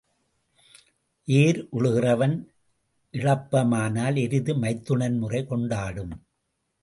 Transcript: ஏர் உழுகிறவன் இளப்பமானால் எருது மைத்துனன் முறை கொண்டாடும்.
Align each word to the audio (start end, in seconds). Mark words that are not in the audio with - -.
ஏர் 1.27 1.59
உழுகிறவன் 1.71 2.33
இளப்பமானால் 3.13 4.15
எருது 4.15 4.53
மைத்துனன் 4.55 5.17
முறை 5.17 5.45
கொண்டாடும். 5.45 6.13